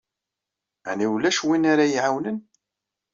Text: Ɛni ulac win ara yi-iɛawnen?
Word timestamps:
Ɛni 0.89 1.07
ulac 1.15 1.39
win 1.47 1.63
ara 1.71 1.85
yi-iɛawnen? 1.91 2.37